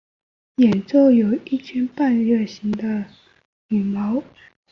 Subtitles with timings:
[0.55, 3.13] 眼周有一圈半月形的亮灰色
[3.67, 4.23] 羽毛。